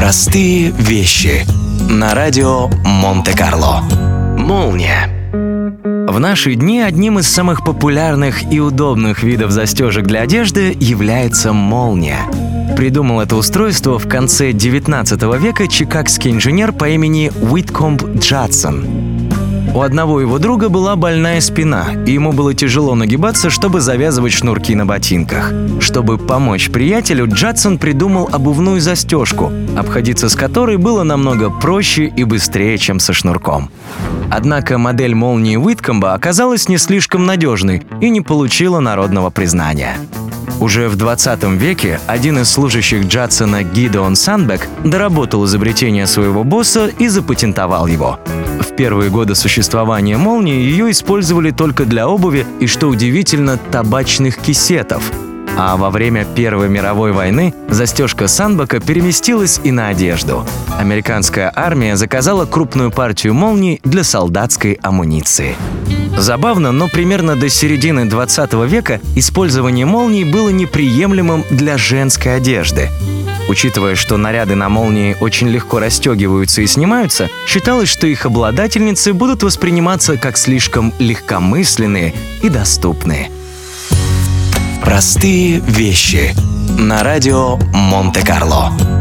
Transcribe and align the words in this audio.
Простые 0.00 0.70
вещи 0.70 1.44
на 1.90 2.14
радио 2.14 2.68
Монте-Карло. 2.86 3.82
Молния. 4.38 5.10
В 6.08 6.18
наши 6.18 6.54
дни 6.54 6.80
одним 6.80 7.18
из 7.18 7.28
самых 7.28 7.62
популярных 7.66 8.50
и 8.50 8.60
удобных 8.60 9.22
видов 9.22 9.50
застежек 9.50 10.06
для 10.06 10.22
одежды 10.22 10.74
является 10.80 11.52
молния. 11.52 12.20
Придумал 12.78 13.20
это 13.20 13.36
устройство 13.36 13.98
в 13.98 14.08
конце 14.08 14.52
19 14.52 15.22
века 15.38 15.68
чикагский 15.68 16.30
инженер 16.30 16.72
по 16.72 16.88
имени 16.88 17.30
Уиткомб 17.42 18.02
Джадсон. 18.16 18.86
У 19.72 19.82
одного 19.82 20.20
его 20.20 20.38
друга 20.38 20.68
была 20.68 20.96
больная 20.96 21.40
спина, 21.40 21.86
и 22.04 22.12
ему 22.12 22.32
было 22.32 22.54
тяжело 22.54 22.96
нагибаться, 22.96 23.50
чтобы 23.50 23.80
завязывать 23.80 24.32
шнурки 24.32 24.74
на 24.74 24.84
ботинках. 24.84 25.52
Чтобы 25.80 26.18
помочь 26.18 26.70
приятелю, 26.70 27.28
Джадсон 27.28 27.78
придумал 27.78 28.28
обувную 28.32 28.80
застежку, 28.80 29.52
обходиться 29.76 30.28
с 30.28 30.34
которой 30.34 30.76
было 30.76 31.04
намного 31.04 31.50
проще 31.50 32.06
и 32.06 32.24
быстрее, 32.24 32.78
чем 32.78 32.98
со 32.98 33.12
шнурком. 33.12 33.70
Однако 34.28 34.76
модель 34.76 35.14
молнии 35.14 35.56
Уиткомба 35.56 36.14
оказалась 36.14 36.68
не 36.68 36.76
слишком 36.76 37.24
надежной 37.24 37.84
и 38.00 38.10
не 38.10 38.22
получила 38.22 38.80
народного 38.80 39.30
признания. 39.30 39.96
Уже 40.60 40.90
в 40.90 40.96
20 40.96 41.42
веке 41.54 42.00
один 42.06 42.38
из 42.38 42.50
служащих 42.50 43.06
Джадсона 43.06 43.62
Гидеон 43.62 44.14
Санбек 44.14 44.68
доработал 44.84 45.46
изобретение 45.46 46.06
своего 46.06 46.44
босса 46.44 46.88
и 46.98 47.08
запатентовал 47.08 47.86
его. 47.86 48.20
В 48.60 48.76
первые 48.76 49.10
годы 49.10 49.34
существования 49.34 50.18
молнии 50.18 50.60
ее 50.60 50.90
использовали 50.90 51.50
только 51.50 51.86
для 51.86 52.06
обуви 52.06 52.46
и, 52.60 52.66
что 52.66 52.88
удивительно, 52.88 53.56
табачных 53.56 54.36
кисетов. 54.36 55.02
А 55.56 55.76
во 55.76 55.90
время 55.90 56.26
Первой 56.26 56.68
мировой 56.68 57.12
войны 57.12 57.54
застежка 57.68 58.28
Санбака 58.28 58.80
переместилась 58.80 59.60
и 59.64 59.72
на 59.72 59.88
одежду. 59.88 60.46
Американская 60.78 61.50
армия 61.54 61.96
заказала 61.96 62.44
крупную 62.44 62.90
партию 62.90 63.32
молний 63.32 63.80
для 63.82 64.04
солдатской 64.04 64.78
амуниции. 64.82 65.56
Забавно, 66.20 66.70
но 66.70 66.86
примерно 66.86 67.34
до 67.34 67.48
середины 67.48 68.04
20 68.04 68.52
века 68.66 69.00
использование 69.16 69.86
молний 69.86 70.24
было 70.24 70.50
неприемлемым 70.50 71.46
для 71.50 71.78
женской 71.78 72.36
одежды. 72.36 72.90
Учитывая, 73.48 73.94
что 73.94 74.18
наряды 74.18 74.54
на 74.54 74.68
молнии 74.68 75.16
очень 75.20 75.48
легко 75.48 75.78
расстегиваются 75.78 76.60
и 76.60 76.66
снимаются, 76.66 77.30
считалось, 77.46 77.88
что 77.88 78.06
их 78.06 78.26
обладательницы 78.26 79.14
будут 79.14 79.42
восприниматься 79.42 80.18
как 80.18 80.36
слишком 80.36 80.92
легкомысленные 80.98 82.14
и 82.42 82.50
доступные. 82.50 83.30
Простые 84.84 85.60
вещи 85.60 86.34
на 86.78 87.02
радио 87.02 87.56
Монте-Карло. 87.72 88.99